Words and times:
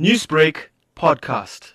Newsbreak 0.00 0.70
podcast. 0.96 1.72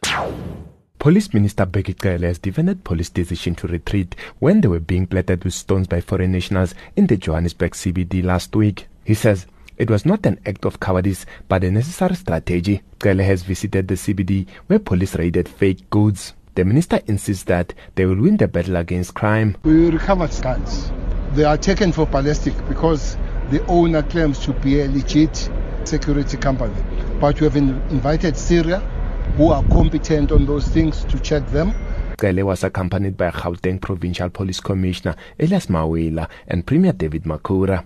Police 0.98 1.34
Minister 1.34 1.66
Bheki 1.66 1.96
Cele 1.98 2.28
has 2.28 2.38
defended 2.38 2.84
police 2.84 3.08
decision 3.08 3.56
to 3.56 3.68
retreat 3.68 4.14
when 4.40 4.60
they 4.60 4.68
were 4.68 4.82
being 4.82 5.08
platted 5.08 5.46
with 5.46 5.54
stones 5.54 5.88
by 5.88 6.02
foreign 6.02 6.34
nationals 6.34 6.76
in 6.98 7.08
the 7.08 7.16
Johannesburg 7.16 7.72
CBD 7.72 8.22
last 8.22 8.54
week. 8.54 8.88
He 9.06 9.14
says 9.14 9.48
it 9.78 9.90
was 9.90 10.06
not 10.06 10.26
an 10.26 10.38
act 10.46 10.66
of 10.66 10.82
cowardice 10.82 11.26
but 11.48 11.64
a 11.64 11.72
necessary 11.72 12.16
strategy. 12.16 12.82
Cele 13.02 13.24
has 13.24 13.44
visited 13.44 13.88
the 13.88 13.96
CBD 13.96 14.48
where 14.68 14.80
police 14.80 15.16
raided 15.16 15.48
fake 15.48 15.90
goods. 15.90 16.34
The 16.56 16.66
minister 16.66 17.00
insists 17.08 17.46
that 17.46 17.74
they 17.96 18.06
will 18.06 18.22
win 18.22 18.36
the 18.36 18.50
battle 18.50 18.76
against 18.76 19.14
crime. 19.14 19.56
We 19.64 19.92
recovered 19.92 20.38
guns. 20.42 20.92
They 21.36 21.46
are 21.46 21.58
taken 21.58 21.94
for 21.94 22.06
ballistic 22.06 22.54
because 22.68 23.16
the 23.50 23.66
owner 23.68 24.04
claims 24.04 24.40
to 24.40 24.52
be 24.52 24.82
a 24.82 24.90
legit 24.90 25.50
security 25.86 26.36
company. 26.36 26.76
But 27.20 27.40
we 27.42 27.46
have 27.48 27.58
in- 27.58 27.82
invited 27.90 28.36
PSIRA, 28.36 28.80
who 29.36 29.50
are 29.52 29.64
competent 29.64 30.32
on 30.32 30.46
those 30.46 30.68
things, 30.70 31.04
to 31.06 31.20
check 31.20 31.46
them. 31.52 31.74
Cele 32.20 32.44
was 32.44 32.64
accompanied 32.64 33.18
by 33.18 33.30
Gauteng 33.32 33.80
Provincial 33.82 34.30
Police 34.30 34.60
Commissioner 34.62 35.16
Elias 35.40 35.68
Mawila 35.68 36.30
and 36.48 36.66
Premier 36.66 36.94
David 36.94 37.24
Makhura. 37.24 37.84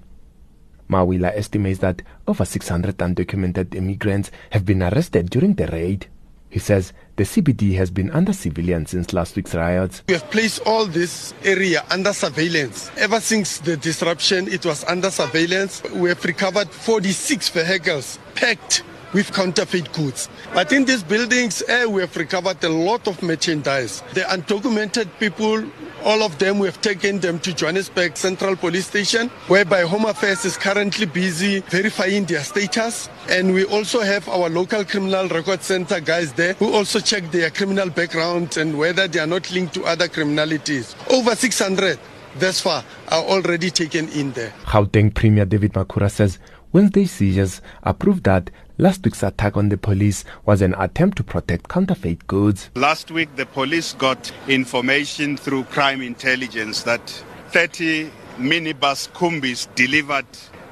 Mawila 0.90 1.36
estimates 1.36 1.80
that 1.80 2.02
over 2.27 2.46
600 2.46 2.98
undocumented 2.98 3.74
immigrants 3.76 4.32
have 4.52 4.66
been 4.66 4.84
arrested 4.84 5.30
during 5.30 5.54
the 5.55 5.68
raid. 5.68 6.08
He 6.50 6.60
says 6.60 6.94
the 7.16 7.24
CBD 7.24 7.76
has 7.77 7.90
been 7.90 8.12
under 8.12 8.34
surveillance 8.34 8.91
since 8.91 9.13
last 9.13 9.36
week's 9.36 9.55
riots. 9.55 10.04
We 10.08 10.13
have 10.13 10.30
placed 10.30 10.62
all 10.68 10.86
this 10.86 11.34
area 11.44 11.84
under 11.90 12.13
surveillance. 12.13 12.91
Ever 12.98 13.20
since 13.20 13.58
the 13.60 13.77
disruption, 13.77 14.48
it 14.48 14.63
was 14.63 14.84
under 14.86 15.10
surveillance. 15.10 15.82
We 15.96 16.10
have 16.10 16.24
recovered 16.24 16.70
46 16.70 17.50
vehicles 17.50 18.20
packed 18.36 18.84
with 19.13 19.31
counterfeit 19.31 19.91
goods. 19.94 20.30
But 20.53 20.72
in 20.72 20.85
these 20.85 21.03
buildings, 21.03 21.63
eh, 21.67 21.85
we 21.85 22.02
have 22.02 22.16
recovered 22.16 22.63
a 22.63 22.70
lot 22.70 23.08
of 23.08 23.21
merchandise. 23.23 24.02
The 24.13 24.21
undocumented 24.21 25.07
people, 25.20 25.63
all 26.04 26.24
of 26.24 26.38
them, 26.40 26.60
we 26.60 26.68
have 26.68 26.82
taken 26.82 27.20
them 27.20 27.40
to 27.40 27.54
Johannesburg 27.54 28.18
Central 28.18 28.55
Police 28.55 28.88
Station, 28.88 29.29
whereby 29.48 29.82
Home 29.82 30.05
Affairs 30.05 30.46
is 30.46 30.57
currently 30.57 31.05
busy 31.05 31.60
verifying 31.62 32.26
their 32.26 32.43
status. 32.43 33.10
And 33.29 33.54
we 33.54 33.65
also 33.65 34.01
have 34.01 34.27
our 34.27 34.49
local 34.49 34.84
criminal 34.84 35.27
record 35.29 35.62
center 35.63 35.99
guys 35.99 36.34
there 36.34 36.54
who 36.54 36.73
also 36.73 36.99
check 36.99 37.32
their 37.32 37.49
criminal 37.49 37.90
background 37.90 38.57
and 38.57 38.77
whether 38.77 39.07
they 39.07 39.20
are 39.20 39.27
not 39.27 39.49
linked 39.51 39.73
to 39.76 39.84
other 39.85 40.07
criminalities. 40.07 40.95
Over 41.12 41.35
600 41.35 41.99
thus 42.40 42.60
far 42.60 42.84
are 43.10 43.23
already 43.23 43.70
taken 43.70 44.10
in 44.10 44.32
there. 44.32 44.54
Gauteng 44.66 45.13
Premier 45.13 45.45
David 45.45 45.73
Makhura 45.73 46.10
says 46.10 46.40
Wednesday's 46.71 47.12
seizures 47.12 47.62
are 47.84 47.93
proof 47.93 48.23
that 48.23 48.49
last 48.77 49.04
week's 49.04 49.24
attack 49.24 49.55
on 49.55 49.70
the 49.70 49.77
police 49.77 50.24
was 50.46 50.62
an 50.62 50.74
attempt 50.77 51.18
to 51.18 51.24
protect 51.24 51.70
counterfeit 51.70 52.26
goods. 52.27 52.70
Last 52.76 53.12
week, 53.12 53.35
the 53.35 53.46
police 53.46 53.93
got 53.93 54.32
information 54.48 55.38
through 55.38 55.66
crime 55.66 56.02
intelligence 56.02 56.84
that 56.84 57.07
30 57.49 58.10
minibus 58.38 59.10
kombis 59.10 59.74
delivered 59.76 60.26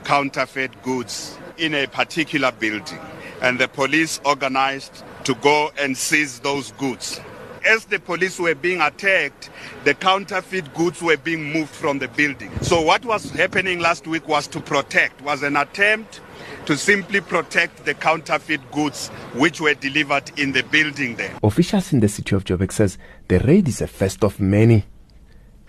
counterfeit 0.03 0.81
goods 0.81 1.38
in 1.57 1.75
a 1.75 1.88
particular 1.88 2.52
building. 2.52 2.99
And 3.41 3.59
the 3.59 3.67
police 3.67 4.19
organized 4.25 5.03
to 5.25 5.35
go 5.35 5.72
and 5.79 5.95
seize 5.95 6.39
those 6.39 6.72
goods. 6.73 7.19
As 7.63 7.85
the 7.85 7.99
police 7.99 8.39
were 8.39 8.55
being 8.55 8.81
attacked, 8.81 9.52
the 9.83 9.94
counterfeit 9.94 10.73
goods 10.73 10.99
were 11.03 11.17
being 11.17 11.53
moved 11.53 11.69
from 11.69 11.99
the 11.99 12.07
building. 12.07 12.52
So 12.63 12.81
what 12.81 13.05
was 13.05 13.29
happening 13.29 13.79
last 13.79 14.07
week 14.07 14.27
was 14.27 14.47
to 14.47 14.59
protect, 14.59 15.22
was 15.22 15.44
an 15.44 15.55
attempt 15.55 16.22
to 16.66 16.77
simply 16.77 17.21
protect 17.21 17.85
the 17.85 17.94
counterfeit 17.94 18.71
goods 18.71 19.09
which 19.33 19.61
were 19.61 19.73
delivered 19.73 20.31
in 20.39 20.52
the 20.52 20.63
building 20.63 21.16
there. 21.16 21.33
Officials 21.44 21.94
in 21.94 21.99
the 21.99 22.09
city 22.09 22.35
of 22.35 22.44
Joburg 22.44 22.71
says 22.71 22.97
the 23.27 23.39
raid 23.39 23.67
is 23.67 23.81
a 23.81 23.88
first 23.88 24.23
of 24.23 24.39
many. 24.39 24.85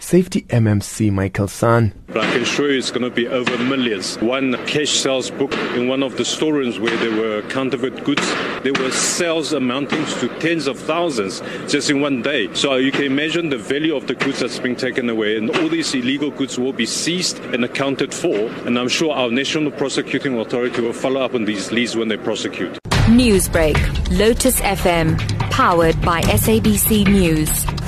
Safety 0.02 0.42
MMC 0.48 1.12
Michael 1.12 1.46
Sun. 1.46 1.94
But 2.08 2.24
I 2.26 2.32
can 2.32 2.42
assure 2.42 2.72
you 2.72 2.76
it's 2.76 2.90
going 2.90 3.04
to 3.04 3.08
be 3.08 3.28
over 3.28 3.56
millions. 3.56 4.18
One 4.18 4.54
cash 4.66 4.90
sales 4.90 5.30
book 5.30 5.54
in 5.74 5.86
one 5.86 6.02
of 6.02 6.16
the 6.16 6.24
storerooms 6.24 6.80
where 6.80 6.94
there 6.96 7.16
were 7.16 7.40
counterfeit 7.48 8.02
goods, 8.04 8.28
there 8.64 8.72
were 8.74 8.90
sales 8.90 9.52
amounting 9.52 10.04
to 10.04 10.28
tens 10.40 10.66
of 10.66 10.76
thousands 10.76 11.40
just 11.68 11.88
in 11.88 12.00
one 12.00 12.20
day. 12.20 12.52
So 12.52 12.76
you 12.76 12.90
can 12.90 13.04
imagine 13.04 13.48
the 13.48 13.56
value 13.56 13.94
of 13.94 14.08
the 14.08 14.14
goods 14.14 14.40
that's 14.40 14.58
being 14.58 14.76
taken 14.76 15.08
away, 15.08 15.36
and 15.38 15.48
all 15.56 15.68
these 15.68 15.94
illegal 15.94 16.30
goods 16.30 16.58
will 16.58 16.74
be 16.74 16.84
seized 16.84 17.38
and 17.54 17.64
accounted 17.64 18.12
for. 18.12 18.50
And 18.66 18.78
I'm 18.78 18.88
sure 18.88 19.14
our 19.14 19.30
National 19.30 19.70
Prosecuting 19.70 20.38
Authority 20.38 20.82
will 20.82 20.92
follow 20.92 21.22
up 21.22 21.32
on 21.34 21.44
these 21.44 21.70
leads 21.70 21.96
when 21.96 22.08
they 22.08 22.16
prosecute. 22.16 22.76
Newsbreak, 23.06 23.78
Lotus 24.18 24.60
FM, 24.60 25.16
powered 25.52 25.98
by 26.02 26.22
SABC 26.22 27.06
News. 27.06 27.81